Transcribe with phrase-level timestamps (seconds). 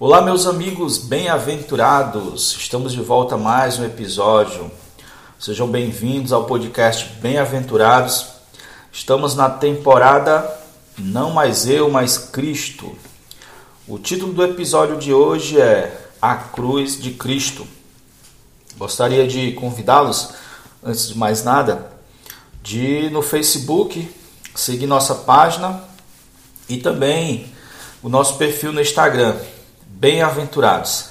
[0.00, 2.56] Olá, meus amigos bem-aventurados!
[2.56, 4.70] Estamos de volta a mais um episódio.
[5.40, 8.28] Sejam bem-vindos ao podcast Bem-aventurados.
[8.92, 10.48] Estamos na temporada
[10.96, 12.96] Não Mais Eu, Mas Cristo.
[13.88, 17.66] O título do episódio de hoje é A Cruz de Cristo.
[18.76, 20.28] Gostaria de convidá-los,
[20.80, 21.90] antes de mais nada,
[22.62, 24.08] de no Facebook
[24.54, 25.82] seguir nossa página
[26.68, 27.52] e também
[28.00, 29.34] o nosso perfil no Instagram
[29.98, 31.06] bem-aventurados.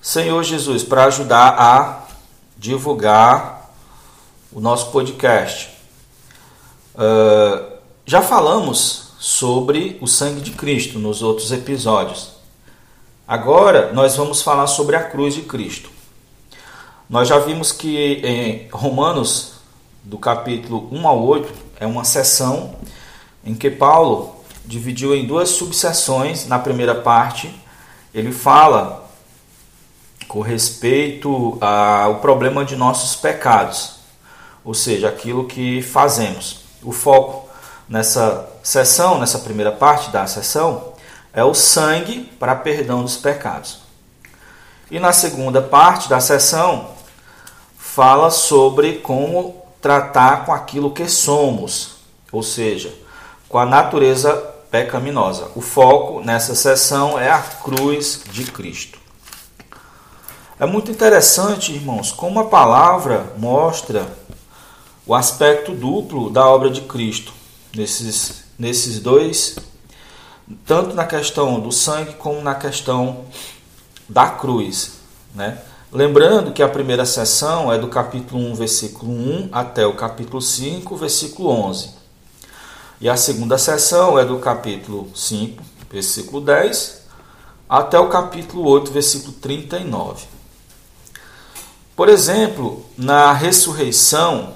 [0.00, 2.06] Senhor Jesus, para ajudar a
[2.56, 3.70] divulgar
[4.50, 5.68] o nosso podcast.
[6.94, 7.74] Uh,
[8.06, 12.30] já falamos sobre o sangue de Cristo nos outros episódios.
[13.28, 15.90] Agora nós vamos falar sobre a cruz de Cristo.
[17.08, 19.56] Nós já vimos que em Romanos,
[20.02, 22.76] do capítulo 1 ao 8, é uma seção
[23.44, 26.46] em que Paulo dividiu em duas subseções.
[26.46, 27.62] Na primeira parte,
[28.14, 29.10] ele fala
[30.28, 33.96] com respeito ao problema de nossos pecados,
[34.64, 36.60] ou seja, aquilo que fazemos.
[36.82, 37.48] O foco
[37.88, 40.92] nessa sessão, nessa primeira parte da sessão,
[41.32, 43.80] é o sangue para perdão dos pecados.
[44.90, 46.90] E na segunda parte da sessão,
[47.76, 51.96] fala sobre como tratar com aquilo que somos,
[52.30, 52.94] ou seja,
[53.48, 55.52] com a natureza pecaminosa.
[55.54, 58.98] O foco nessa sessão é a cruz de Cristo.
[60.58, 64.04] É muito interessante, irmãos, como a palavra mostra
[65.06, 67.32] o aspecto duplo da obra de Cristo
[67.72, 69.56] nesses, nesses dois,
[70.66, 73.26] tanto na questão do sangue como na questão
[74.08, 74.94] da cruz.
[75.32, 75.56] Né?
[75.92, 80.96] Lembrando que a primeira sessão é do capítulo 1, versículo 1 até o capítulo 5,
[80.96, 82.03] versículo 11.
[83.00, 87.02] E a segunda sessão é do capítulo 5, versículo 10,
[87.68, 90.24] até o capítulo 8, versículo 39.
[91.96, 94.54] Por exemplo, na ressurreição,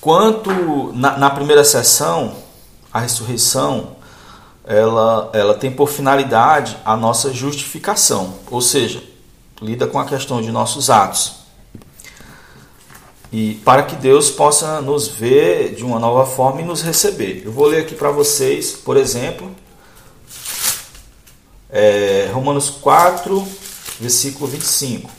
[0.00, 2.36] quanto na, na primeira sessão,
[2.92, 3.96] a ressurreição
[4.64, 9.02] ela, ela tem por finalidade a nossa justificação, ou seja,
[9.62, 11.43] lida com a questão de nossos atos
[13.36, 17.42] e para que Deus possa nos ver de uma nova forma e nos receber.
[17.44, 19.50] Eu vou ler aqui para vocês, por exemplo,
[21.68, 23.44] é, Romanos 4,
[23.98, 25.10] versículo 25.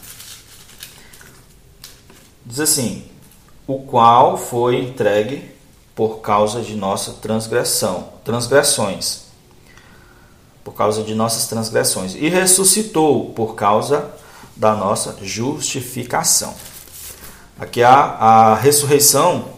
[2.45, 3.03] Diz assim:
[3.67, 5.51] O qual foi entregue
[5.93, 9.23] por causa de nossa transgressão, transgressões,
[10.63, 14.09] por causa de nossas transgressões, e ressuscitou por causa
[14.55, 16.55] da nossa justificação.
[17.57, 19.55] Aqui há a ressurreição.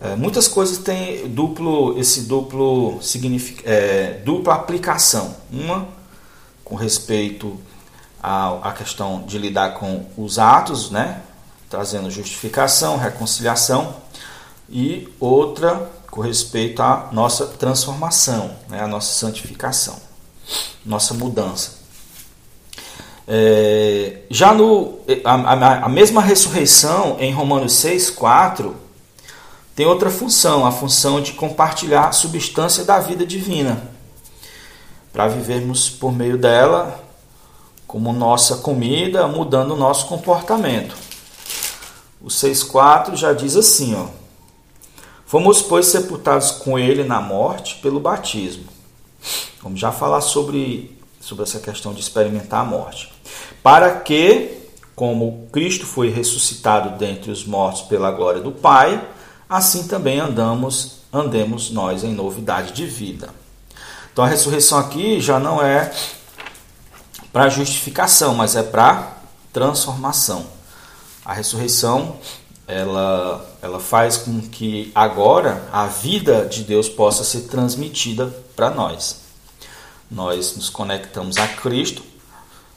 [0.00, 2.98] É, muitas coisas têm duplo, esse duplo
[3.64, 5.36] é, dupla aplicação.
[5.52, 5.86] Uma
[6.64, 7.60] com respeito
[8.20, 11.22] à, à questão de lidar com os atos, né?
[11.68, 13.94] trazendo justificação, reconciliação,
[14.68, 18.82] e outra com respeito à nossa transformação, né?
[18.82, 19.96] a nossa santificação,
[20.84, 21.79] nossa mudança.
[23.32, 28.74] É, já no, a, a, a, mesma ressurreição em Romanos 6, 4
[29.72, 33.88] tem outra função, a função de compartilhar a substância da vida divina,
[35.12, 37.04] para vivermos por meio dela
[37.86, 40.96] como nossa comida, mudando o nosso comportamento.
[42.20, 44.08] O 6,4 já diz assim: ó,
[45.24, 48.64] Fomos, pois, sepultados com ele na morte pelo batismo.
[49.62, 53.19] Vamos já falar sobre, sobre essa questão de experimentar a morte
[53.62, 54.58] para que,
[54.94, 59.06] como Cristo foi ressuscitado dentre os mortos pela glória do Pai,
[59.48, 63.30] assim também andamos, andemos nós em novidade de vida.
[64.12, 65.92] Então a ressurreição aqui já não é
[67.32, 69.16] para justificação, mas é para
[69.52, 70.46] transformação.
[71.24, 72.16] A ressurreição
[72.70, 79.22] ela, ela faz com que agora a vida de Deus possa ser transmitida para nós.
[80.10, 82.02] Nós nos conectamos a Cristo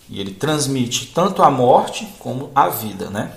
[0.09, 3.31] e ele transmite tanto a morte como a vida, né?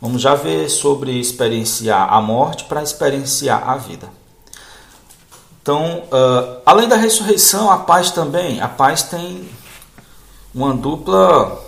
[0.00, 4.08] Vamos já ver sobre experienciar a morte para experienciar a vida.
[5.62, 8.60] Então, uh, além da ressurreição, a paz também.
[8.60, 9.48] A paz tem
[10.54, 11.60] uma dupla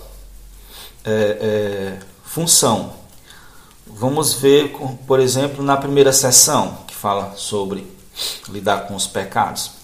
[1.03, 2.93] é, é, função.
[3.85, 7.85] Vamos ver, por exemplo, na primeira sessão, que fala sobre
[8.47, 9.78] lidar com os pecados.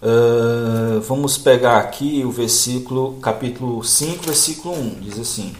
[0.00, 5.56] Uh, vamos pegar aqui o versículo, capítulo 5, versículo 1, diz assim: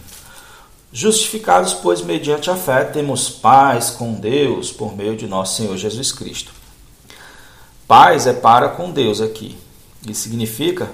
[0.93, 6.12] Justificados, pois, mediante a fé, temos paz com Deus por meio de nosso Senhor Jesus
[6.12, 6.52] Cristo.
[7.88, 9.58] Paz é para com Deus aqui.
[10.06, 10.88] Isso significa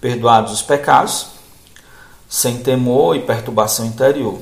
[0.00, 1.26] perdoados os pecados,
[2.28, 4.38] sem temor e perturbação interior.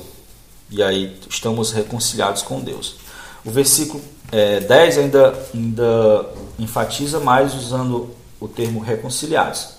[0.69, 2.97] E aí estamos reconciliados com Deus.
[3.43, 6.29] O versículo é, 10 ainda, ainda
[6.59, 9.77] enfatiza mais usando o termo reconciliados.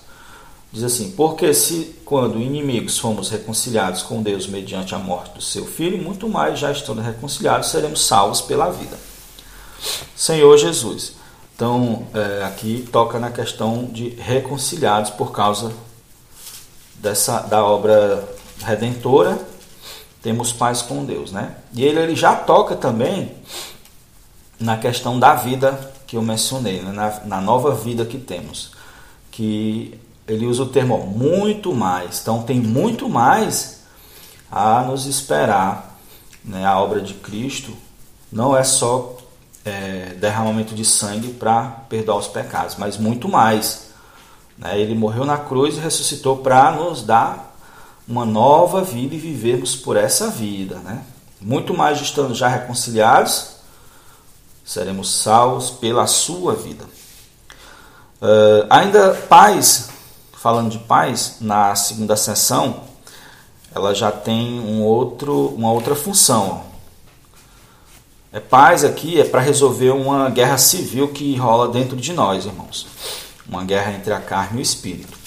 [0.71, 5.65] Diz assim: Porque se, quando inimigos, fomos reconciliados com Deus mediante a morte do seu
[5.65, 8.97] filho, muito mais, já estando reconciliados, seremos salvos pela vida.
[10.15, 11.13] Senhor Jesus.
[11.55, 15.73] Então, é, aqui toca na questão de reconciliados por causa
[16.95, 18.27] dessa, da obra
[18.63, 19.37] redentora,
[20.21, 21.55] temos paz com Deus, né?
[21.73, 23.33] E ele, ele já toca também
[24.59, 26.91] na questão da vida que eu mencionei, né?
[26.91, 28.71] na, na nova vida que temos,
[29.29, 29.93] que
[30.27, 32.19] ele usa o termo muito mais.
[32.19, 33.81] Então tem muito mais
[34.51, 35.99] a nos esperar.
[36.43, 36.65] Né?
[36.65, 37.71] A obra de Cristo
[38.31, 39.17] não é só
[39.63, 43.91] é, derramamento de sangue para perdoar os pecados, mas muito mais.
[44.57, 44.81] Né?
[44.81, 47.55] Ele morreu na cruz e ressuscitou para nos dar
[48.07, 50.79] uma nova vida e vivermos por essa vida.
[50.79, 51.03] Né?
[51.39, 53.58] Muito mais estando já reconciliados,
[54.69, 56.85] seremos salvos pela sua vida.
[58.21, 59.89] Uh, ainda paz
[60.33, 62.83] falando de paz, na segunda sessão,
[63.73, 66.65] ela já tem um outro, uma outra função.
[68.31, 72.85] É paz aqui é para resolver uma guerra civil que rola dentro de nós, irmãos.
[73.47, 75.17] Uma guerra entre a carne e o espírito.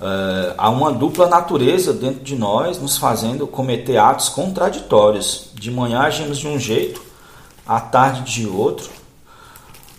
[0.00, 5.50] Uh, há uma dupla natureza dentro de nós, nos fazendo cometer atos contraditórios.
[5.52, 7.11] De manhã agimos de um jeito,
[7.66, 8.90] à tarde de outro.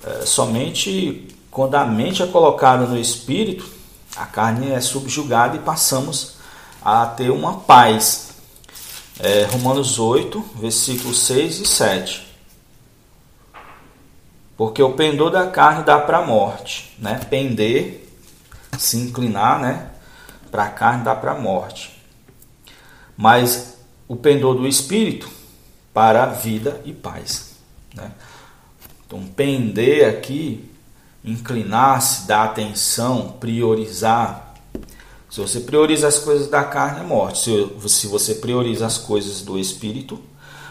[0.03, 3.63] Uh, somente quando a mente é colocada no espírito,
[4.15, 6.37] a carne é subjugada e passamos
[6.83, 8.31] a ter uma paz.
[9.19, 12.27] É, Romanos 8, versículos 6 e 7.
[14.57, 17.19] Porque o pendor da carne dá para a morte, né?
[17.29, 18.09] Pender,
[18.79, 19.91] se inclinar, né?
[20.49, 22.01] Para a carne dá para a morte.
[23.15, 23.77] Mas
[24.07, 25.29] o pendor do espírito
[25.93, 27.52] para a vida e paz,
[27.93, 28.11] né?
[29.05, 30.69] Então, pender aqui
[31.23, 34.55] inclinar-se, dar atenção, priorizar.
[35.29, 37.49] Se você prioriza as coisas da carne, é morte.
[37.87, 40.19] Se você prioriza as coisas do espírito,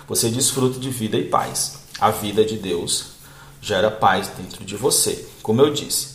[0.07, 1.79] você desfruta de vida e paz.
[1.99, 3.13] A vida de Deus
[3.61, 6.13] gera paz dentro de você, como eu disse.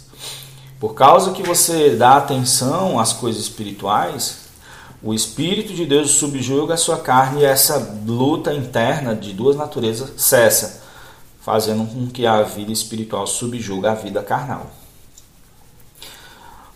[0.80, 4.48] Por causa que você dá atenção às coisas espirituais,
[5.01, 10.12] o Espírito de Deus subjuga a sua carne e essa luta interna de duas naturezas
[10.18, 10.87] cessa
[11.48, 14.68] fazendo com que a vida espiritual subjuga a vida carnal.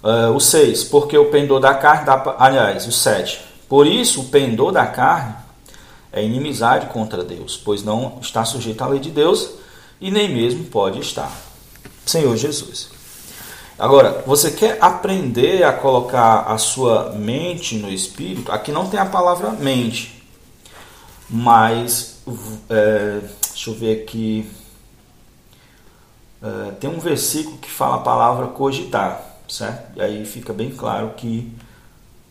[0.01, 2.37] Uh, o 6, porque o pendor da carne dá.
[2.39, 3.41] Aliás, o 7.
[3.67, 5.35] Por isso, o pendor da carne
[6.09, 9.49] é inimizade contra Deus, pois não está sujeito à lei de Deus
[9.99, 11.29] e nem mesmo pode estar.
[12.05, 12.91] Senhor Jesus.
[13.77, 18.53] Agora, você quer aprender a colocar a sua mente no espírito?
[18.53, 20.23] Aqui não tem a palavra mente,
[21.29, 22.21] mas
[22.69, 23.19] é,
[23.51, 24.49] deixa eu ver aqui.
[26.41, 29.97] Uh, tem um versículo que fala a palavra cogitar, certo?
[29.97, 31.51] E aí fica bem claro que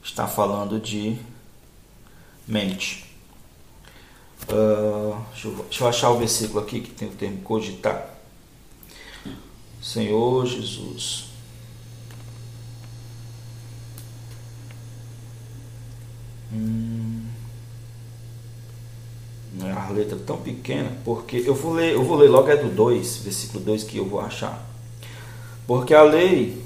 [0.03, 1.17] está falando de
[2.47, 3.05] mente.
[4.49, 8.05] Uh, deixa, eu, deixa, eu, achar o versículo aqui que tem o termo cogitar.
[9.81, 11.27] Senhor Jesus.
[16.53, 17.00] Hum
[19.77, 23.19] a letra tão pequena, porque eu vou ler, eu vou ler logo é do 2,
[23.19, 24.67] versículo 2 que eu vou achar.
[25.67, 26.63] Porque a lei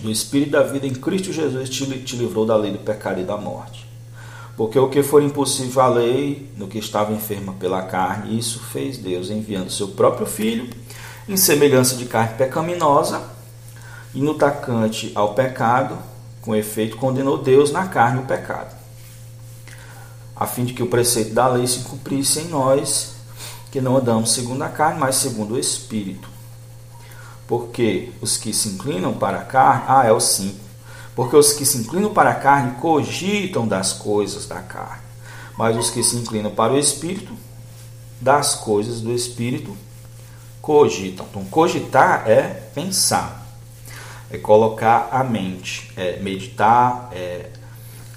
[0.00, 3.24] do Espírito da vida em Cristo Jesus te, te livrou da lei do pecado e
[3.24, 3.86] da morte.
[4.56, 8.98] Porque o que for impossível à lei, no que estava enferma pela carne, isso fez
[8.98, 10.68] Deus, enviando seu próprio Filho,
[11.28, 13.22] em semelhança de carne pecaminosa,
[14.14, 15.98] e no tacante ao pecado,
[16.40, 18.83] com efeito, condenou Deus na carne o pecado
[20.36, 23.14] a fim de que o preceito da lei se cumprisse em nós,
[23.70, 26.28] que não andamos segundo a carne, mas segundo o Espírito.
[27.46, 30.58] Porque os que se inclinam para a carne, ah, é o 5.
[31.14, 35.02] Porque os que se inclinam para a carne cogitam das coisas da carne,
[35.56, 37.36] mas os que se inclinam para o Espírito,
[38.20, 39.76] das coisas do Espírito,
[40.60, 41.26] cogitam.
[41.30, 42.42] Então, cogitar é
[42.74, 43.46] pensar,
[44.30, 47.50] é colocar a mente, é meditar, é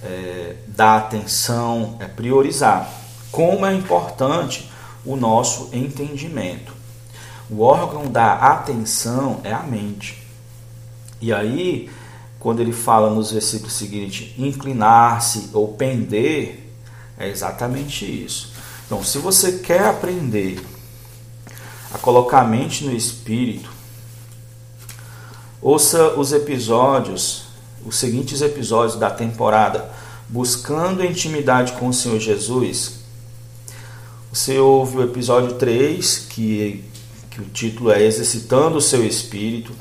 [0.04, 2.90] é, dar atenção, é priorizar.
[3.32, 4.70] Como é importante
[5.06, 6.74] o nosso entendimento.
[7.50, 10.22] O órgão da atenção é a mente.
[11.22, 11.90] E aí,
[12.40, 16.72] quando ele fala nos versículos seguintes, inclinar-se ou pender,
[17.18, 18.54] é exatamente isso.
[18.86, 20.64] Então, se você quer aprender
[21.94, 23.72] a colocar a mente no espírito,
[25.62, 27.47] ouça os episódios,
[27.86, 29.90] os seguintes episódios da temporada,
[30.28, 33.00] buscando intimidade com o Senhor Jesus.
[34.32, 36.84] Você ouve o episódio 3, que,
[37.30, 39.74] que o título é Exercitando o Seu Espírito.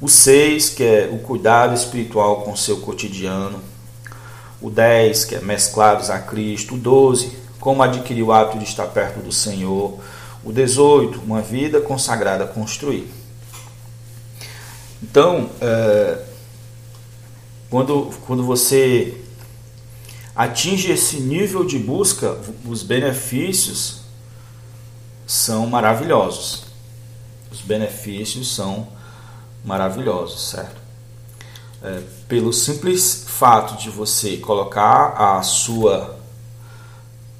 [0.00, 3.60] O 6, que é o cuidado espiritual com o seu cotidiano.
[4.60, 6.74] O 10, que é mesclados a Cristo.
[6.74, 9.98] O 12, como adquirir o hábito de estar perto do Senhor.
[10.44, 13.10] O 18, uma vida consagrada a construir.
[15.02, 16.18] Então, é,
[17.70, 19.20] quando, quando você
[20.34, 24.00] atinge esse nível de busca, os benefícios
[25.26, 26.64] são maravilhosos.
[27.50, 28.88] Os benefícios são
[29.64, 30.82] maravilhosos, certo?
[31.82, 36.18] É, pelo simples fato de você colocar a sua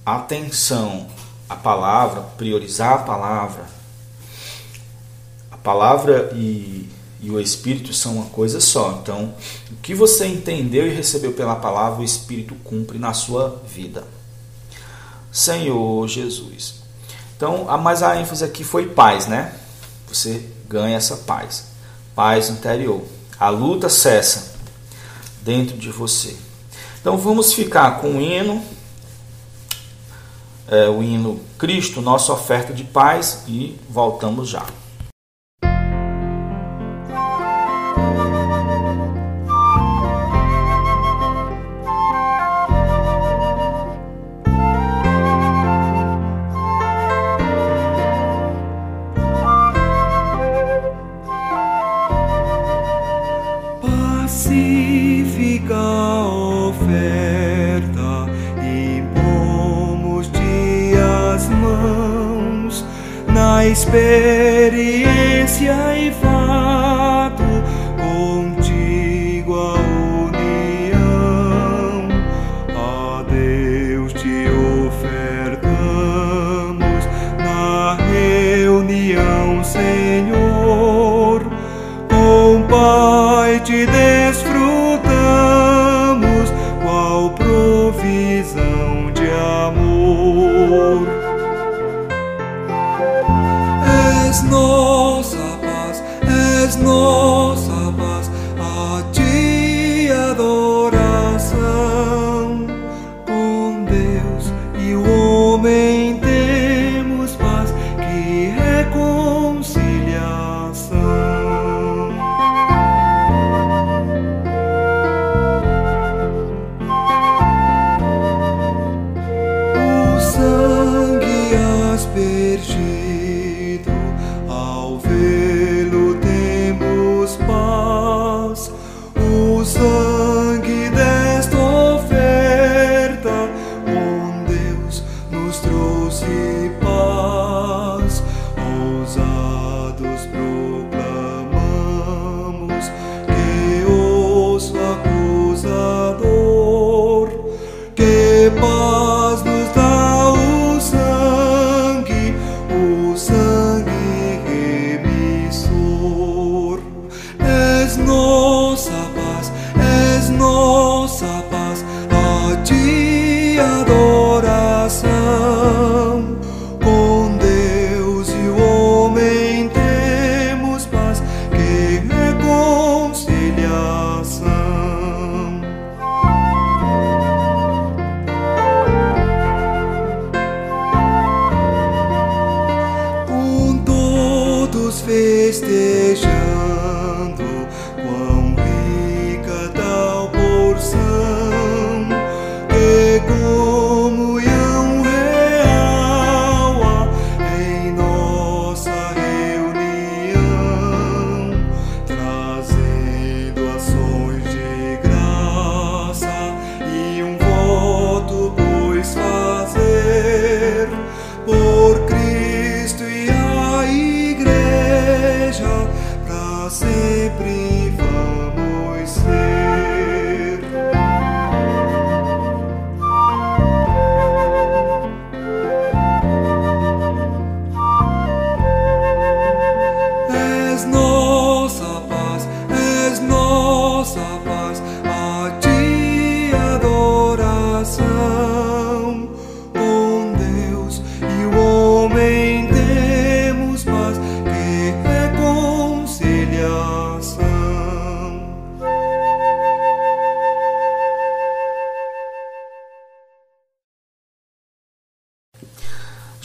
[0.05, 1.09] atenção
[1.49, 3.65] à palavra, priorizar a palavra,
[5.51, 6.89] a palavra e,
[7.21, 8.99] e o Espírito são uma coisa só.
[9.03, 9.35] Então,
[9.85, 14.03] que você entendeu e recebeu pela palavra, o Espírito cumpre na sua vida.
[15.31, 16.83] Senhor Jesus.
[17.37, 19.55] Então, a mais a ênfase aqui foi paz, né?
[20.09, 21.75] Você ganha essa paz
[22.15, 23.03] paz interior.
[23.39, 24.55] A luta cessa
[25.43, 26.37] dentro de você.
[27.01, 28.65] Então vamos ficar com o hino,
[30.69, 34.65] é, o hino Cristo, nossa oferta de paz, e voltamos já.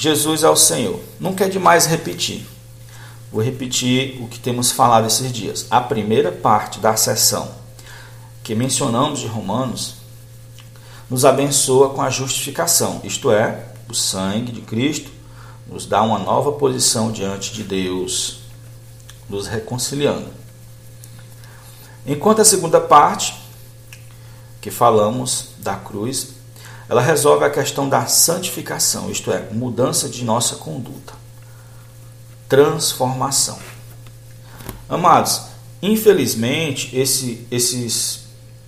[0.10, 1.00] Jesus é o Senhor.
[1.20, 2.44] Nunca é demais repetir.
[3.32, 5.68] Vou repetir o que temos falado esses dias.
[5.70, 7.52] A primeira parte da sessão
[8.44, 9.98] que mencionamos de Romanos
[11.08, 15.12] nos abençoa com a justificação, isto é, o sangue de Cristo
[15.68, 18.40] nos dá uma nova posição diante de Deus,
[19.30, 20.28] nos reconciliando.
[22.06, 23.40] Enquanto a segunda parte,
[24.60, 26.39] que falamos da cruz,
[26.90, 31.14] ela resolve a questão da santificação, isto é, mudança de nossa conduta,
[32.48, 33.60] transformação.
[34.90, 35.44] Amados,
[35.84, 38.22] infelizmente, esse, esses,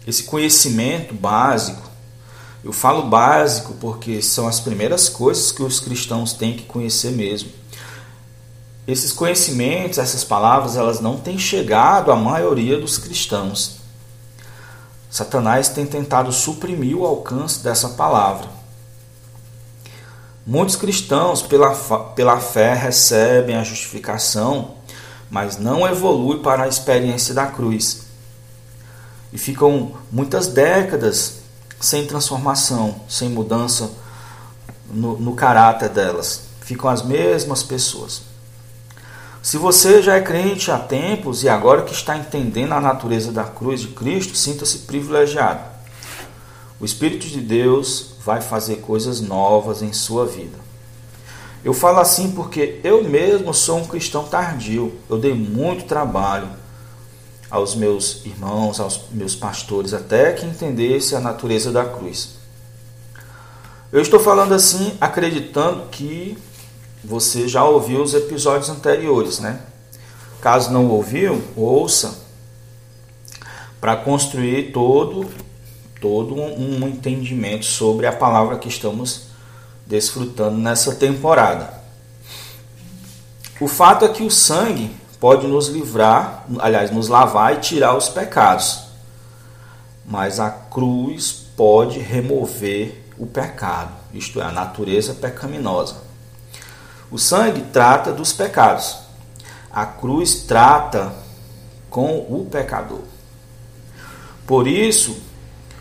[0.05, 1.89] esse conhecimento básico,
[2.63, 7.49] eu falo básico porque são as primeiras coisas que os cristãos têm que conhecer mesmo.
[8.87, 13.80] Esses conhecimentos, essas palavras, elas não têm chegado à maioria dos cristãos.
[15.11, 18.47] Satanás tem tentado suprimir o alcance dessa palavra.
[20.47, 21.75] Muitos cristãos, pela,
[22.15, 24.75] pela fé, recebem a justificação,
[25.29, 28.03] mas não evoluem para a experiência da cruz.
[29.33, 31.41] E ficam muitas décadas
[31.77, 33.91] sem transformação, sem mudança
[34.89, 36.43] no, no caráter delas.
[36.61, 38.30] Ficam as mesmas pessoas.
[39.41, 43.43] Se você já é crente há tempos e agora que está entendendo a natureza da
[43.43, 45.61] cruz de Cristo, sinta-se privilegiado.
[46.79, 50.57] O Espírito de Deus vai fazer coisas novas em sua vida.
[51.63, 54.93] Eu falo assim porque eu mesmo sou um cristão tardio.
[55.09, 56.49] Eu dei muito trabalho
[57.49, 62.35] aos meus irmãos, aos meus pastores, até que entendesse a natureza da cruz.
[63.91, 66.37] Eu estou falando assim acreditando que
[67.03, 69.59] você já ouviu os episódios anteriores, né?
[70.41, 72.19] Caso não ouviu, ouça
[73.79, 75.29] para construir todo
[76.01, 79.27] todo um entendimento sobre a palavra que estamos
[79.85, 81.71] desfrutando nessa temporada.
[83.59, 88.09] O fato é que o sangue pode nos livrar, aliás, nos lavar e tirar os
[88.09, 88.85] pecados.
[90.03, 95.97] Mas a cruz pode remover o pecado, isto é, a natureza pecaminosa.
[97.11, 98.97] O sangue trata dos pecados.
[99.69, 101.13] A cruz trata
[101.89, 103.01] com o pecador.
[104.47, 105.21] Por isso,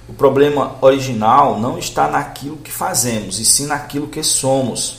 [0.08, 4.98] o problema original não está naquilo que fazemos, e sim naquilo que somos.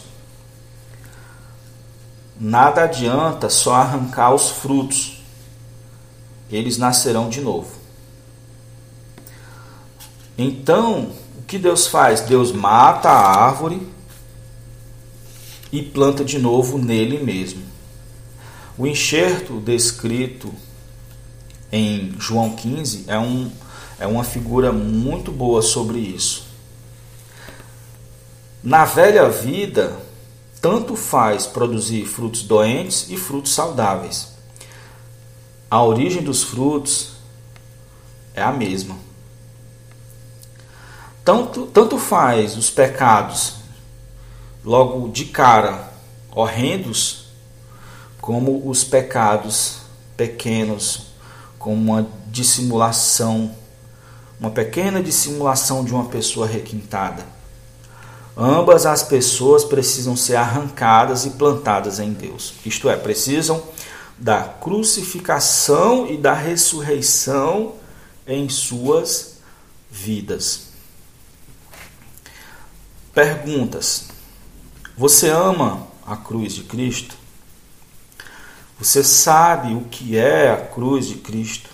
[2.39, 5.21] Nada adianta só arrancar os frutos,
[6.49, 7.75] eles nascerão de novo.
[10.37, 12.21] Então, o que Deus faz?
[12.21, 13.85] Deus mata a árvore
[15.71, 17.63] e planta de novo nele mesmo.
[18.77, 20.53] O enxerto descrito
[21.71, 23.49] em João 15 é, um,
[23.99, 26.47] é uma figura muito boa sobre isso.
[28.63, 29.97] Na velha vida,
[30.59, 34.29] tanto faz produzir frutos doentes e frutos saudáveis.
[35.69, 37.13] A origem dos frutos
[38.33, 38.97] é a mesma.
[41.23, 43.60] Tanto, tanto faz os pecados
[44.63, 45.91] logo de cara
[46.31, 47.27] horrendos,
[48.19, 49.79] como os pecados
[50.15, 51.07] pequenos,
[51.57, 53.55] como uma dissimulação,
[54.39, 57.25] uma pequena dissimulação de uma pessoa requintada.
[58.37, 62.53] Ambas as pessoas precisam ser arrancadas e plantadas em Deus.
[62.65, 63.61] Isto é, precisam
[64.17, 67.73] da crucificação e da ressurreição
[68.25, 69.37] em suas
[69.89, 70.67] vidas.
[73.13, 74.05] Perguntas:
[75.01, 77.17] você ama a cruz de Cristo?
[78.77, 81.71] Você sabe o que é a cruz de Cristo?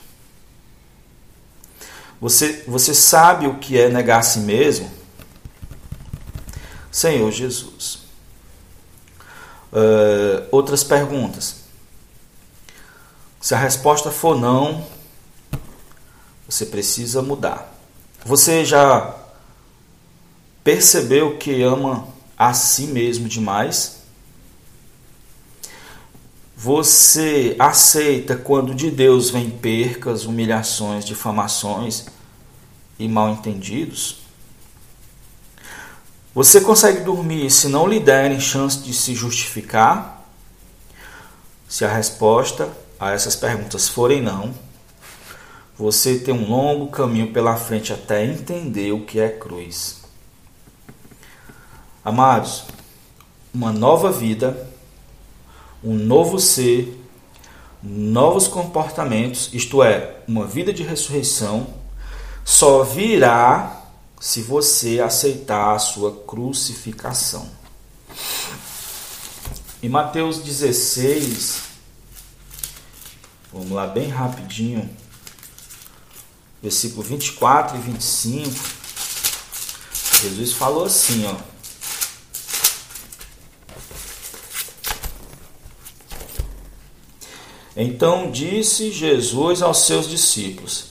[2.22, 4.90] Você, você sabe o que é negar a si mesmo?
[6.90, 8.00] Senhor Jesus.
[9.74, 11.64] Uh, outras perguntas.
[13.42, 14.88] Se a resposta for não,
[16.48, 17.78] você precisa mudar.
[18.26, 19.14] Você já
[20.64, 23.98] percebeu que ama a si mesmo demais?
[26.56, 32.08] Você aceita quando de Deus vem percas, humilhações, difamações
[32.98, 34.22] e mal entendidos?
[36.34, 40.28] Você consegue dormir se não lhe derem chance de se justificar?
[41.68, 42.70] Se a resposta
[43.00, 44.54] a essas perguntas forem não,
[45.78, 50.07] você tem um longo caminho pela frente até entender o que é cruz.
[52.08, 52.64] Amados,
[53.54, 54.66] uma nova vida,
[55.84, 56.98] um novo ser,
[57.84, 61.68] novos comportamentos, isto é, uma vida de ressurreição,
[62.46, 63.90] só virá
[64.22, 67.50] se você aceitar a sua crucificação.
[69.84, 71.62] Em Mateus 16,
[73.52, 74.90] vamos lá bem rapidinho,
[76.64, 78.50] versículo 24 e 25,
[80.22, 81.57] Jesus falou assim, ó.
[87.80, 90.86] Então disse Jesus aos seus discípulos: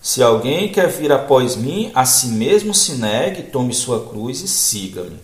[0.00, 4.46] Se alguém quer vir após mim, a si mesmo se negue, tome sua cruz e
[4.46, 5.18] siga-me.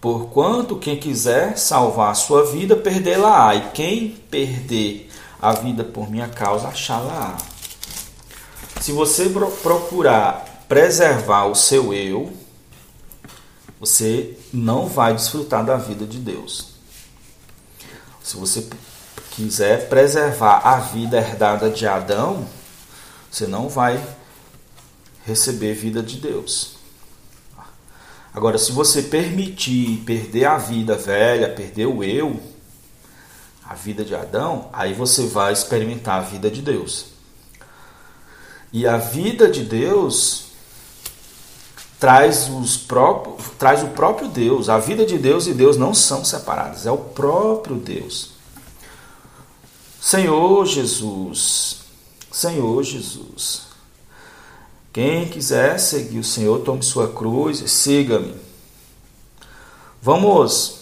[0.00, 5.10] Porquanto quem quiser salvar a sua vida, perdê-la-á, e quem perder
[5.42, 7.36] a vida por minha causa, achá-la-á.
[8.80, 9.28] Se você
[9.60, 12.32] procurar preservar o seu eu,
[13.80, 16.77] você não vai desfrutar da vida de Deus.
[18.28, 18.68] Se você
[19.30, 22.46] quiser preservar a vida herdada de Adão,
[23.30, 24.06] você não vai
[25.24, 26.76] receber vida de Deus.
[28.34, 32.38] Agora, se você permitir perder a vida velha, perder o eu,
[33.64, 37.06] a vida de Adão, aí você vai experimentar a vida de Deus.
[38.70, 40.47] E a vida de Deus
[41.98, 44.68] traz, os próprios, traz o próprio Deus.
[44.68, 48.30] A vida de Deus e Deus não são separadas, é o próprio Deus.
[50.00, 51.80] Senhor Jesus,
[52.30, 53.68] Senhor Jesus.
[54.92, 58.34] Quem quiser seguir o Senhor, tome sua cruz e siga-me.
[60.00, 60.80] Vamos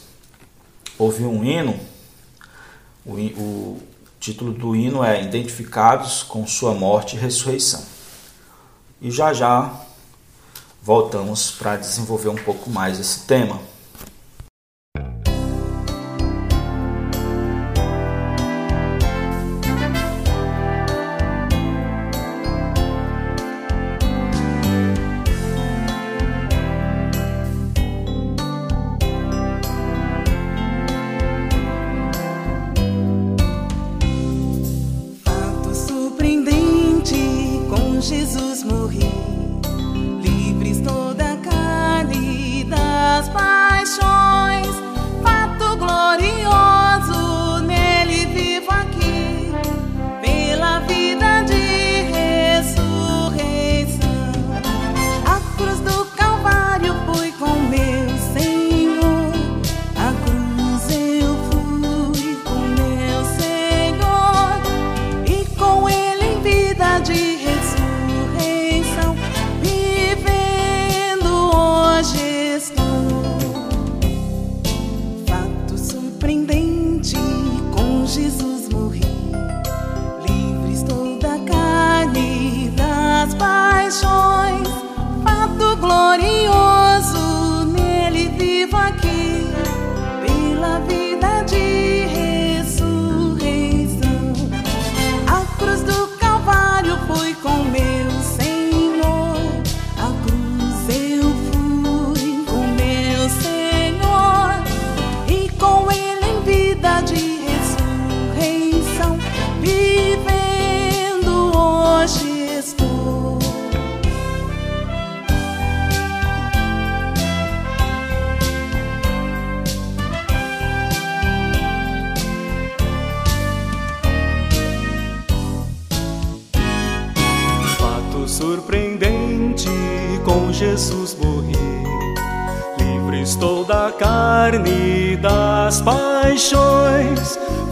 [0.99, 1.79] ouvir um hino.
[3.05, 3.83] O, o
[4.21, 7.83] título do hino é Identificados com Sua Morte e Ressurreição.
[9.01, 9.86] E já já
[10.87, 13.61] voltamos para desenvolver um pouco mais esse tema.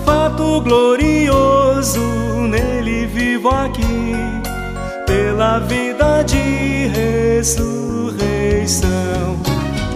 [0.04, 2.00] Fato glorioso,
[2.48, 4.12] nele vivo aqui,
[5.06, 8.14] pela vida de ressurreição.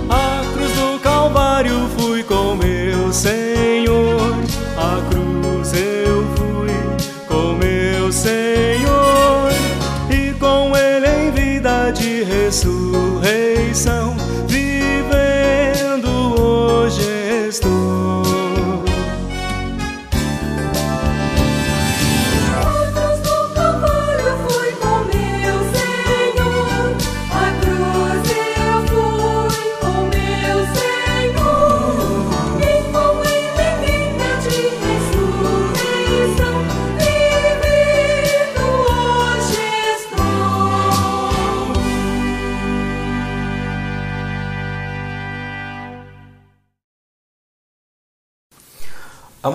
[0.09, 4.35] A cruz do Calvário fui com meu Senhor,
[4.77, 6.73] a cruz eu fui
[7.27, 9.51] com meu Senhor,
[10.11, 13.28] e com ele em vida de ressurreição,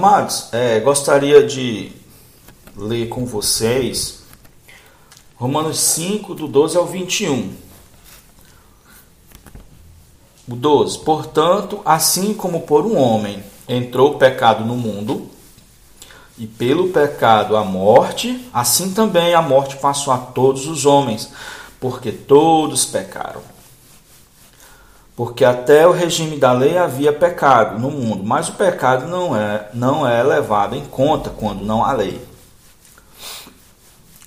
[0.05, 1.93] Amados, é, gostaria de
[2.75, 4.23] ler com vocês
[5.37, 7.53] Romanos 5, do 12 ao 21.
[10.45, 10.99] O 12.
[11.05, 15.29] Portanto, assim como por um homem entrou o pecado no mundo,
[16.37, 21.31] e pelo pecado a morte, assim também a morte passou a todos os homens,
[21.79, 23.52] porque todos pecaram.
[25.15, 29.69] Porque até o regime da lei havia pecado no mundo, mas o pecado não é,
[29.73, 32.19] não é levado em conta quando não há lei.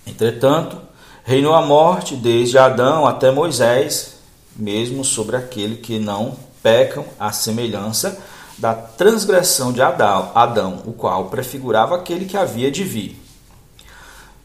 [0.07, 0.81] Entretanto,
[1.25, 4.17] reinou a morte desde Adão até Moisés,
[4.55, 8.17] mesmo sobre aquele que não pecam à semelhança
[8.57, 13.21] da transgressão de Adão, Adão o qual prefigurava aquele que havia de vir.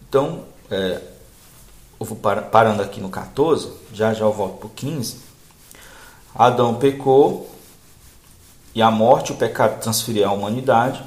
[0.10, 1.00] Então, é,
[2.00, 5.31] eu vou parando aqui no 14, já já eu volto para o 15.
[6.36, 7.50] Adão pecou
[8.74, 11.04] e a morte, o pecado transferiu à humanidade.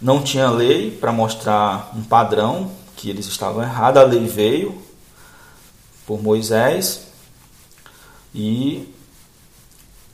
[0.00, 4.02] Não tinha lei para mostrar um padrão que eles estavam errados.
[4.02, 4.82] A lei veio
[6.04, 7.06] por Moisés
[8.34, 8.92] e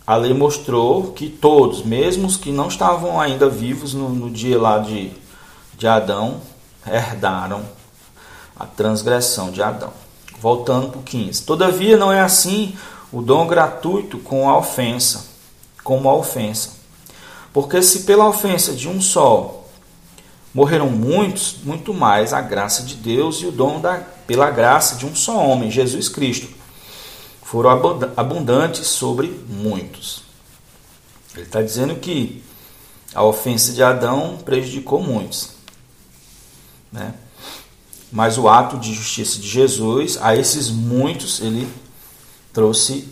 [0.07, 4.61] a lei mostrou que todos, mesmo os que não estavam ainda vivos no, no dia
[4.61, 5.11] lá de,
[5.77, 6.41] de Adão,
[6.87, 7.63] herdaram
[8.59, 9.93] a transgressão de Adão.
[10.41, 11.43] Voltando para o 15.
[11.43, 12.77] Todavia não é assim
[13.13, 15.27] o dom gratuito com a ofensa,
[15.83, 16.71] como a ofensa.
[17.53, 19.59] Porque se pela ofensa de um só
[20.53, 25.07] morreram muitos, muito mais a graça de Deus e o dom da, pela graça de
[25.07, 26.49] um só homem, Jesus Cristo,
[27.43, 27.71] foram
[28.17, 30.23] abundantes sobre muitos.
[31.35, 32.43] Ele está dizendo que
[33.15, 35.51] a ofensa de Adão prejudicou muitos.
[36.91, 37.15] Né?
[38.11, 41.69] Mas o ato de justiça de Jesus, a esses muitos, ele
[42.53, 43.09] trouxe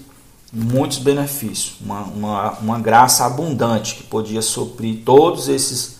[0.53, 5.97] muitos benefícios, uma, uma, uma graça abundante que podia suprir todos esses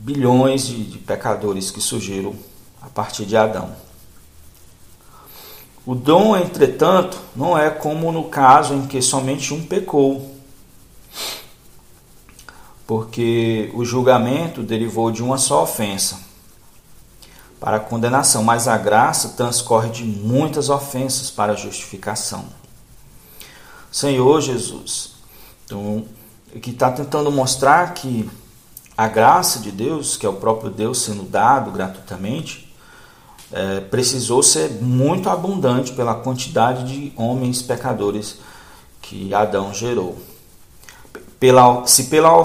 [0.00, 2.34] bilhões de, de pecadores que surgiram
[2.80, 3.74] a partir de Adão.
[5.84, 10.34] O dom, entretanto, não é como no caso em que somente um pecou,
[12.86, 16.29] porque o julgamento derivou de uma só ofensa
[17.60, 22.46] para a condenação, mas a graça transcorre de muitas ofensas para a justificação.
[23.92, 25.12] Senhor Jesus,
[25.66, 26.04] então,
[26.62, 28.28] que está tentando mostrar que
[28.96, 32.72] a graça de Deus, que é o próprio Deus sendo dado gratuitamente,
[33.52, 38.38] é, precisou ser muito abundante pela quantidade de homens pecadores
[39.02, 40.18] que Adão gerou.
[41.38, 42.38] Pela, se pela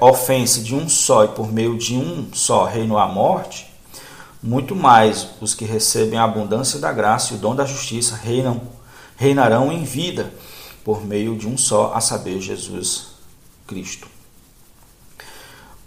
[0.00, 3.73] ofensa de um só e por meio de um só reinou a morte,
[4.44, 8.60] muito mais os que recebem a abundância da graça e o dom da justiça reinam,
[9.16, 10.30] reinarão em vida
[10.84, 13.06] por meio de um só, a saber, Jesus
[13.66, 14.06] Cristo.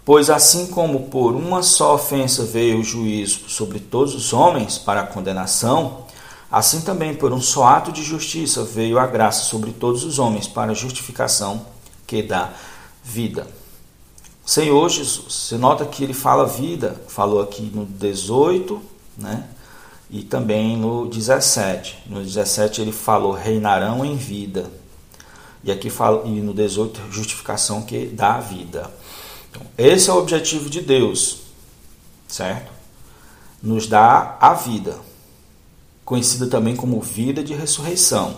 [0.04, 5.02] Pois assim como por uma só ofensa veio o juízo sobre todos os homens para
[5.02, 6.04] a condenação,
[6.50, 10.48] assim também por um só ato de justiça veio a graça sobre todos os homens
[10.48, 11.64] para a justificação
[12.08, 12.50] que dá
[13.04, 13.46] vida.
[14.48, 18.80] Senhor Jesus, você nota que ele fala vida, falou aqui no 18,
[19.18, 19.46] né?
[20.08, 22.04] E também no 17.
[22.06, 24.70] No 17 ele falou reinarão em vida.
[25.62, 28.90] E aqui fala e no 18 justificação que dá vida.
[29.50, 31.40] Então, esse é o objetivo de Deus,
[32.26, 32.72] certo?
[33.62, 34.98] Nos dá a vida,
[36.06, 38.34] conhecida também como vida de ressurreição.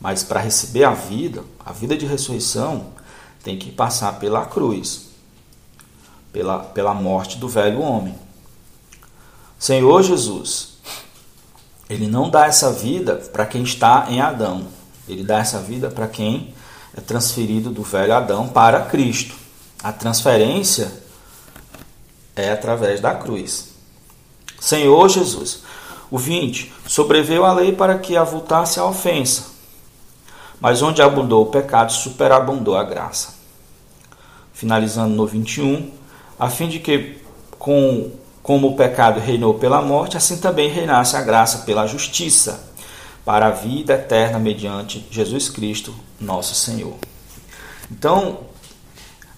[0.00, 2.92] Mas para receber a vida, a vida de ressurreição,
[3.44, 5.10] tem que passar pela cruz,
[6.32, 8.14] pela, pela morte do velho homem.
[9.58, 10.78] Senhor Jesus,
[11.88, 14.66] Ele não dá essa vida para quem está em Adão,
[15.06, 16.54] Ele dá essa vida para quem
[16.96, 19.34] é transferido do velho Adão para Cristo.
[19.82, 20.90] A transferência
[22.34, 23.74] é através da cruz.
[24.58, 25.62] Senhor Jesus,
[26.10, 29.44] o 20, sobreveio a lei para que avultasse a ofensa,
[30.58, 33.33] mas onde abundou o pecado, superabundou a graça.
[34.64, 35.90] Finalizando no 21,
[36.38, 37.18] a fim de que,
[37.58, 38.10] com,
[38.42, 42.72] como o pecado reinou pela morte, assim também reinasse a graça pela justiça,
[43.26, 46.94] para a vida eterna mediante Jesus Cristo, nosso Senhor.
[47.90, 48.38] Então,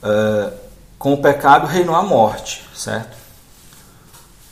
[0.01, 0.57] uh,
[0.97, 3.17] com o pecado reinou a morte, certo?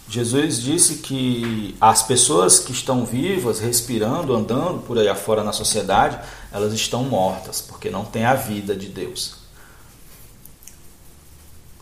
[0.09, 6.19] Jesus disse que as pessoas que estão vivas, respirando, andando por aí afora na sociedade,
[6.51, 9.44] elas estão mortas, porque não têm a vida de Deus.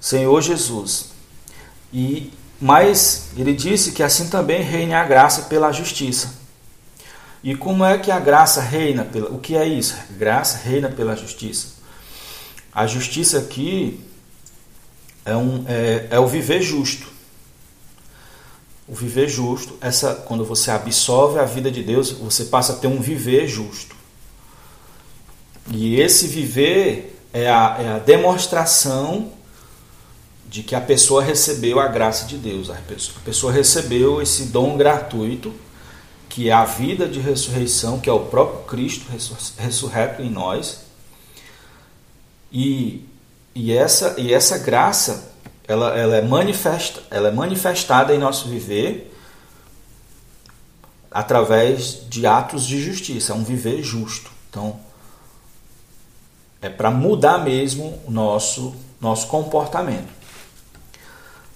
[0.02, 1.10] Senhor Jesus.
[1.92, 6.34] E mas ele disse que assim também reina a graça pela justiça.
[7.42, 9.96] E como é que a graça reina pela O que é isso?
[10.10, 11.68] Graça reina pela justiça.
[12.72, 14.00] A justiça aqui
[15.24, 17.08] é, um, é, é o viver justo.
[18.86, 22.86] O viver justo, essa quando você absorve a vida de Deus, você passa a ter
[22.86, 23.96] um viver justo.
[25.68, 29.32] E esse viver é a, é a demonstração
[30.52, 32.68] de que a pessoa recebeu a graça de Deus.
[32.68, 32.74] A
[33.24, 35.50] pessoa, recebeu esse dom gratuito,
[36.28, 39.06] que é a vida de ressurreição, que é o próprio Cristo
[39.56, 40.82] ressurreto em nós.
[42.52, 43.08] E,
[43.54, 45.32] e, essa, e essa graça,
[45.66, 49.10] ela, ela, é manifesta, ela é manifestada em nosso viver
[51.10, 54.30] através de atos de justiça, é um viver justo.
[54.50, 54.78] Então,
[56.60, 60.20] é para mudar mesmo o nosso, nosso comportamento.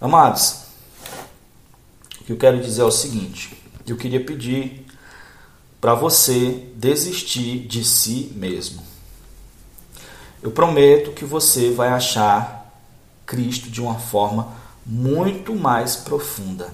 [0.00, 0.64] Amados,
[2.20, 4.87] o que eu quero dizer é o seguinte: eu queria pedir
[5.80, 8.82] para você desistir de si mesmo.
[10.42, 12.70] Eu prometo que você vai achar
[13.24, 14.52] Cristo de uma forma
[14.85, 16.68] muito mais profunda.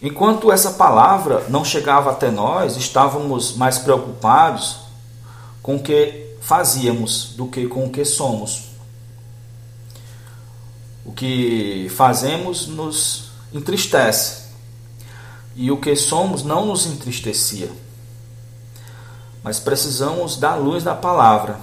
[0.00, 4.78] Enquanto essa palavra não chegava até nós, estávamos mais preocupados
[5.62, 8.75] com o que fazíamos do que com o que somos.
[11.06, 14.46] O que fazemos nos entristece
[15.54, 17.70] e o que somos não nos entristecia.
[19.42, 21.60] Mas precisamos da luz da palavra.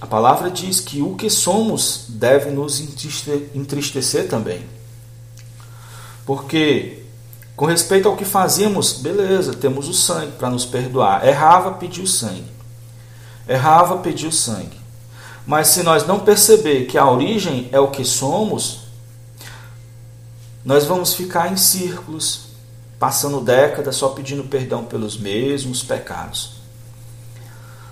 [0.00, 2.80] A palavra diz que o que somos deve nos
[3.54, 4.66] entristecer também.
[6.24, 7.04] Porque,
[7.54, 11.26] com respeito ao que fazemos, beleza, temos o sangue para nos perdoar.
[11.26, 12.50] Errava, pediu sangue.
[13.46, 14.79] Errava, pediu sangue.
[15.50, 18.82] Mas se nós não perceber que a origem é o que somos,
[20.64, 22.50] nós vamos ficar em círculos,
[23.00, 26.52] passando décadas só pedindo perdão pelos mesmos pecados.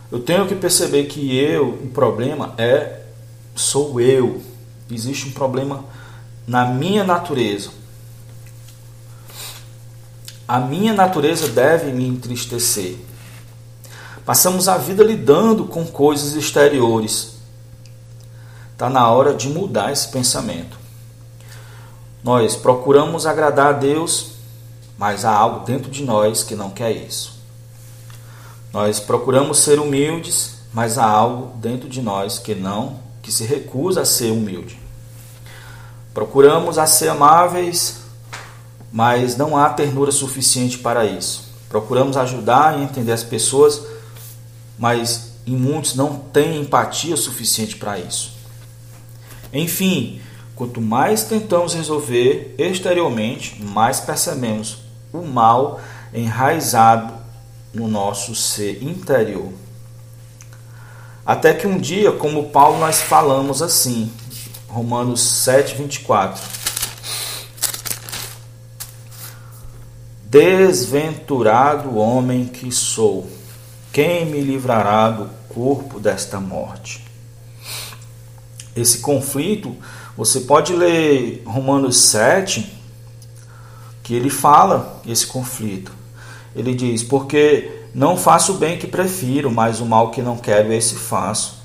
[0.08, 3.00] Eu tenho que perceber que eu, o problema é
[3.56, 4.40] sou eu.
[4.88, 5.84] Existe um problema
[6.46, 7.70] na minha natureza.
[10.46, 12.94] A minha natureza deve me entristecer.
[14.24, 17.37] Passamos a vida lidando com coisas exteriores,
[18.78, 20.78] Está na hora de mudar esse pensamento.
[22.22, 24.34] Nós procuramos agradar a Deus,
[24.96, 27.40] mas há algo dentro de nós que não quer isso.
[28.72, 34.02] Nós procuramos ser humildes, mas há algo dentro de nós que não, que se recusa
[34.02, 34.80] a ser humilde.
[36.14, 38.02] Procuramos a ser amáveis,
[38.92, 41.48] mas não há ternura suficiente para isso.
[41.68, 43.82] Procuramos ajudar e entender as pessoas,
[44.78, 48.37] mas em muitos não têm empatia suficiente para isso.
[49.52, 50.20] Enfim,
[50.54, 54.78] quanto mais tentamos resolver exteriormente, mais percebemos
[55.12, 55.80] o mal
[56.12, 57.14] enraizado
[57.72, 59.52] no nosso ser interior.
[61.24, 64.10] Até que um dia, como Paulo, nós falamos assim,
[64.66, 66.42] Romanos 7, 24.
[70.24, 73.28] Desventurado homem que sou,
[73.92, 77.07] quem me livrará do corpo desta morte?
[78.80, 79.74] Esse conflito,
[80.16, 82.72] você pode ler Romanos 7,
[84.02, 85.92] que ele fala esse conflito.
[86.54, 90.72] Ele diz: Porque não faço o bem que prefiro, mas o mal que não quero,
[90.72, 91.58] esse faço.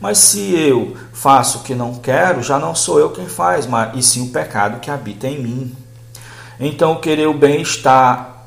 [0.00, 3.96] Mas se eu faço o que não quero, já não sou eu quem faz, mas
[3.96, 5.76] e sim o pecado que habita em mim.
[6.60, 8.44] Então, querer o bem está.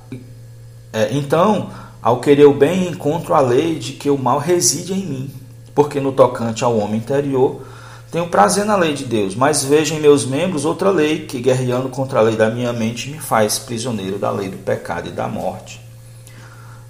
[0.94, 1.70] É, então,
[2.02, 5.34] ao querer o bem, encontro a lei de que o mal reside em mim.
[5.74, 7.62] Porque no tocante ao homem interior,
[8.12, 11.90] tenho prazer na lei de Deus, mas vejo em meus membros outra lei que, guerreando
[11.90, 15.28] contra a lei da minha mente, me faz prisioneiro da lei do pecado e da
[15.28, 15.80] morte,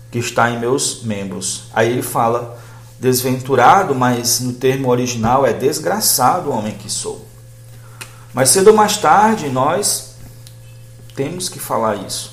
[0.10, 1.66] que está em meus membros.
[1.74, 2.58] Aí ele fala
[3.00, 7.26] desventurado, mas no termo original é desgraçado o homem que sou.
[8.34, 10.16] Mas cedo ou mais tarde nós
[11.16, 12.32] temos que falar isso,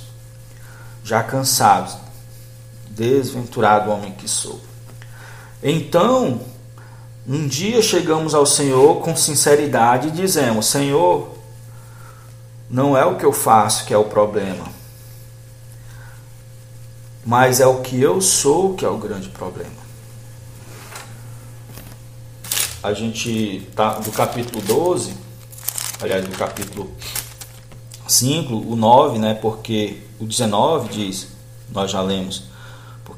[1.03, 1.97] já cansados.
[2.89, 4.61] Desventurado o homem que sou.
[5.63, 6.41] Então,
[7.29, 11.37] um dia chegamos ao Senhor com sinceridade e dizemos: Senhor,
[12.71, 14.65] não é o que eu faço que é o problema,
[17.25, 19.87] mas é o que eu sou que é o grande problema.
[22.83, 25.17] A gente tá do capítulo 12,
[26.01, 26.93] aliás, do capítulo
[28.07, 29.35] 5, o 9, né?
[29.35, 31.27] Porque o 19 diz,
[31.69, 32.45] nós já lemos,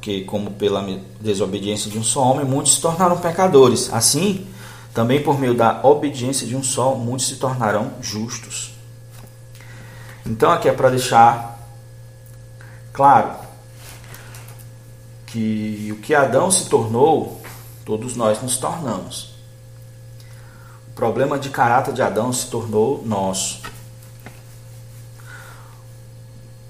[0.09, 0.83] porque como pela
[1.21, 3.93] desobediência de um só homem, muitos se tornaram pecadores.
[3.93, 4.47] Assim,
[4.95, 8.73] também por meio da obediência de um só, muitos se tornarão justos.
[10.25, 11.59] Então aqui é para deixar
[12.91, 13.33] claro
[15.27, 17.43] que o que Adão se tornou,
[17.85, 19.35] todos nós nos tornamos.
[20.89, 23.61] O problema de caráter de Adão se tornou nosso.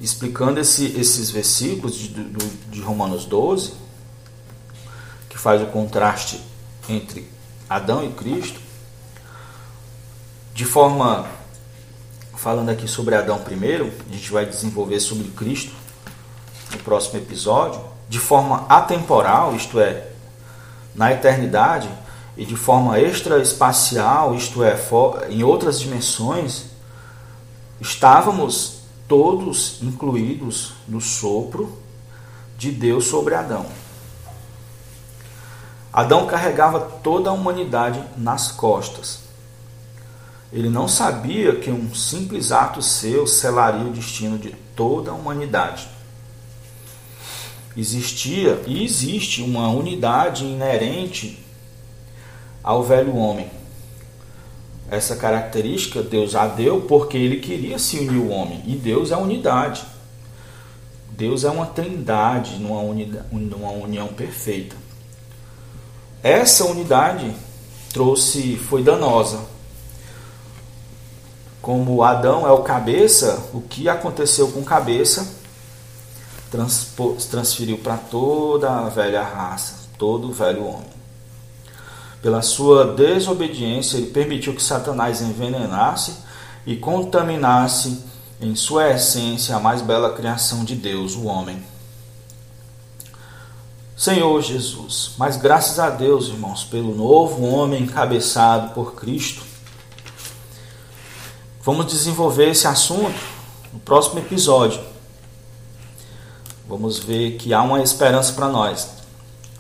[0.01, 3.72] Explicando esse, esses versículos de, do- de Romanos 12,
[5.28, 6.40] que faz o contraste
[6.88, 7.28] entre
[7.68, 8.61] Adão e Cristo,
[10.55, 11.26] de forma,
[12.36, 15.72] falando aqui sobre Adão primeiro, a gente vai desenvolver sobre Cristo
[16.72, 20.09] no próximo episódio, de forma atemporal, isto é,
[20.94, 21.88] na eternidade,
[22.36, 24.76] e de forma extraespacial, isto é,
[25.28, 26.64] em outras dimensões,
[27.80, 28.78] estávamos
[29.09, 31.76] todos incluídos no sopro
[32.59, 33.66] de Deus sobre Adão.
[35.92, 39.20] Adão carregava toda a humanidade nas costas.
[40.52, 45.88] Ele não sabia que um simples ato seu selaria o destino de toda a humanidade.
[47.76, 51.44] Existia e existe uma unidade inerente
[52.62, 53.57] ao velho homem.
[54.91, 58.62] Essa característica Deus a deu porque ele queria se unir o homem.
[58.66, 59.84] E Deus é unidade.
[61.11, 64.76] Deus é uma trindade numa, unida- numa união perfeita.
[66.22, 67.34] Essa unidade
[67.93, 69.41] trouxe, foi danosa.
[71.61, 75.36] Como Adão é o cabeça, o que aconteceu com cabeça
[77.30, 80.97] transferiu para toda a velha raça, todo o velho homem.
[82.20, 86.16] Pela sua desobediência, ele permitiu que Satanás envenenasse
[86.66, 88.04] e contaminasse
[88.40, 91.62] em sua essência a mais bela criação de Deus, o homem.
[93.96, 99.42] Senhor Jesus, mas graças a Deus, irmãos, pelo novo homem encabeçado por Cristo.
[101.62, 103.18] Vamos desenvolver esse assunto
[103.72, 104.80] no próximo episódio.
[106.68, 108.88] Vamos ver que há uma esperança para nós.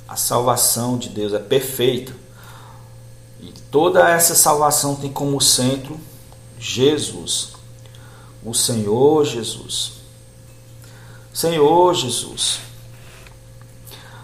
[0.06, 2.14] A salvação de Deus é perfeita.
[3.40, 5.98] E toda essa salvação tem como centro
[6.58, 7.52] Jesus,
[8.44, 9.92] o Senhor Jesus.
[11.32, 12.60] Senhor Jesus.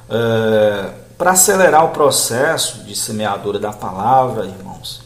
[0.08, 5.00] É, para acelerar o processo de semeadura da palavra, irmãos,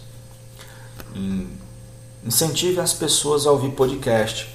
[1.15, 1.49] in-
[2.25, 4.49] incentive as pessoas a ouvir podcast.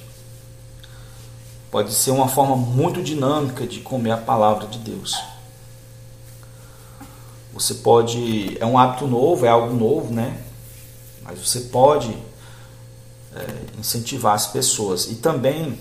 [1.70, 5.16] Pode ser uma forma muito dinâmica de comer a palavra de Deus.
[7.54, 8.56] Você pode.
[8.60, 10.36] É um hábito novo, é algo novo, né?
[11.22, 12.14] Mas você pode
[13.34, 15.06] é, incentivar as pessoas.
[15.10, 15.78] E também,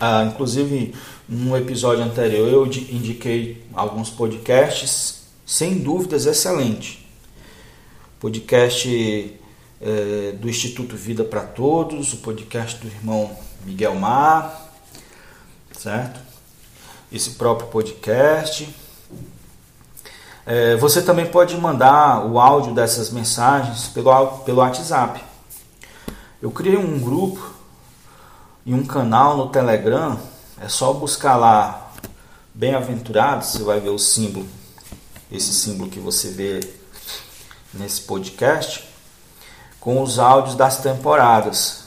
[0.00, 0.94] ah, inclusive,
[1.28, 7.08] no episódio anterior, eu di- indiquei alguns podcasts, sem dúvidas, excelente.
[8.20, 9.34] Podcast
[9.80, 13.30] é, do Instituto Vida para Todos, o podcast do irmão
[13.64, 14.74] Miguel Mar,
[15.78, 16.20] certo?
[17.10, 18.68] Esse próprio podcast.
[20.44, 25.22] É, você também pode mandar o áudio dessas mensagens pelo, pelo WhatsApp.
[26.40, 27.54] Eu criei um grupo
[28.66, 30.18] e um canal no Telegram.
[30.60, 31.82] É só buscar lá
[32.54, 34.46] Bem-aventurados, você vai ver o símbolo,
[35.30, 36.60] esse símbolo que você vê
[37.72, 38.86] nesse podcast,
[39.80, 41.84] com os áudios das temporadas.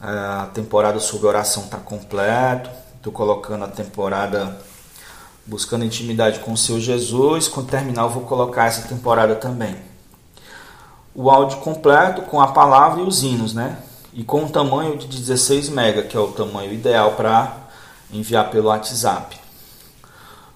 [0.00, 2.70] É, A temporada sobre oração está completo.
[2.96, 4.58] Estou colocando a temporada
[5.46, 7.48] buscando intimidade com o Senhor Jesus.
[7.48, 9.76] Quando terminar, eu vou colocar essa temporada também.
[11.14, 13.78] O áudio completo com a palavra e os hinos, né?
[14.14, 17.56] E com um tamanho de 16 MB, que é o tamanho ideal para
[18.12, 19.38] enviar pelo WhatsApp.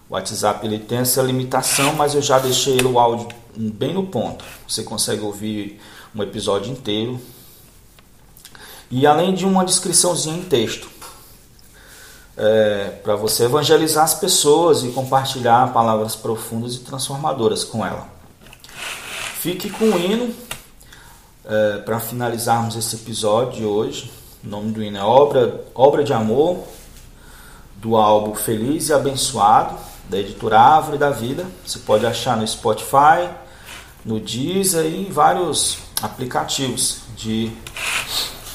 [0.09, 4.45] O WhatsApp ele tem essa limitação, mas eu já deixei o áudio bem no ponto.
[4.69, 5.81] Você consegue ouvir
[6.15, 7.21] um episódio inteiro.
[8.91, 10.89] E além de uma descriçãozinha em texto
[12.37, 18.07] é, para você evangelizar as pessoas e compartilhar palavras profundas e transformadoras com ela.
[19.41, 20.35] Fique com o hino
[21.45, 24.11] é, para finalizarmos esse episódio de hoje.
[24.45, 26.65] O nome do hino é Obra, Obra de Amor,
[27.77, 29.77] do álbum Feliz e Abençoado,
[30.09, 31.47] da editora Árvore da Vida.
[31.65, 33.31] Você pode achar no Spotify,
[34.05, 37.51] no Deezer e em vários aplicativos de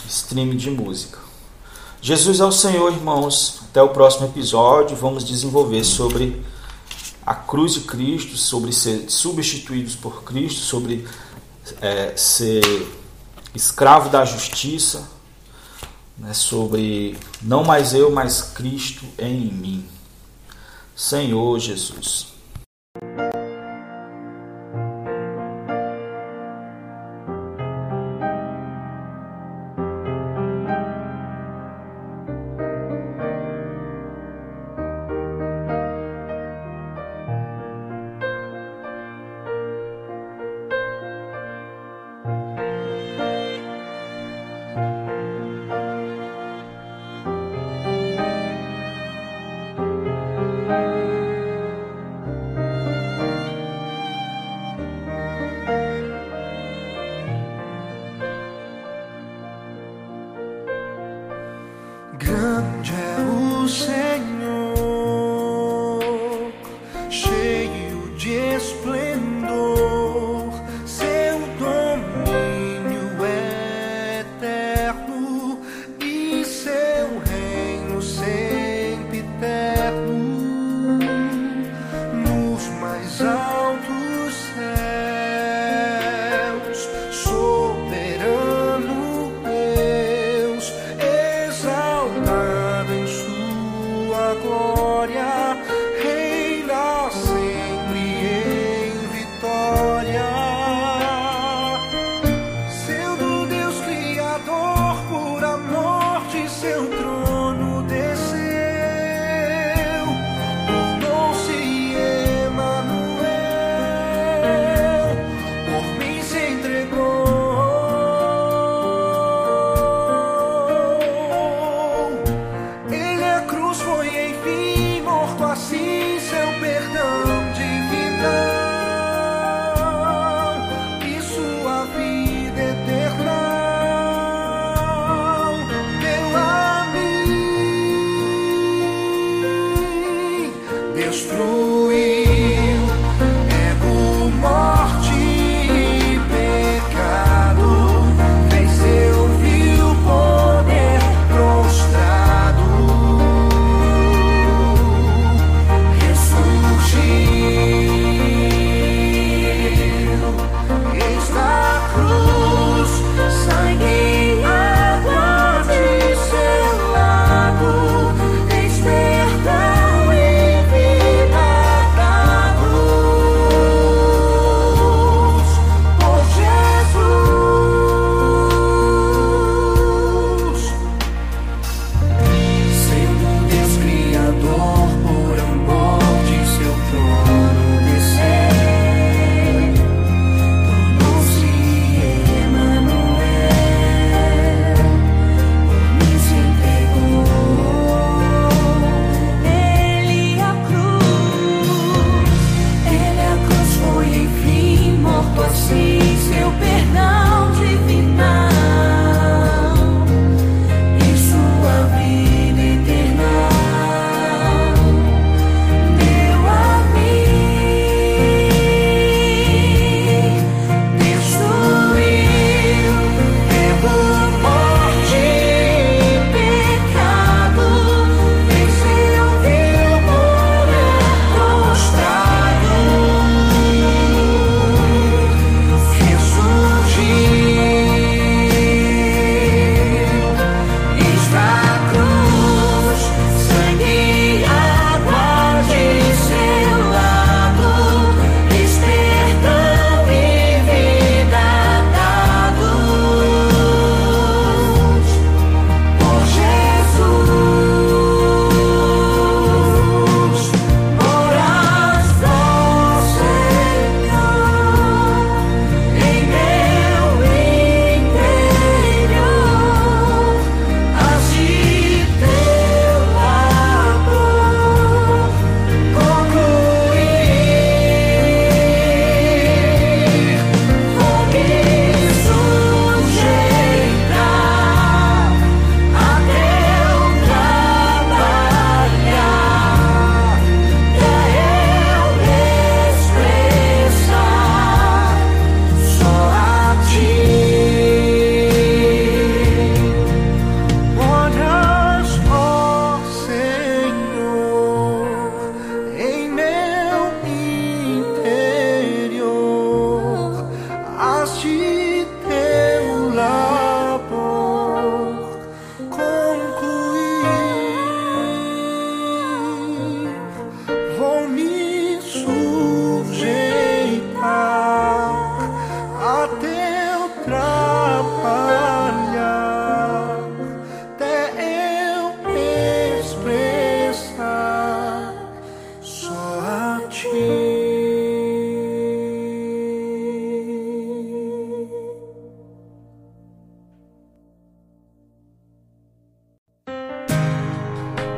[0.07, 1.19] streaming de música.
[2.01, 3.60] Jesus é o Senhor, irmãos.
[3.71, 4.97] Até o próximo episódio.
[4.97, 6.43] Vamos desenvolver sobre
[7.25, 11.07] a cruz de Cristo, sobre ser substituídos por Cristo, sobre
[11.79, 12.61] é, ser
[13.55, 15.09] escravo da justiça,
[16.17, 19.85] né, sobre não mais eu, mas Cristo em mim.
[20.93, 22.27] Senhor Jesus.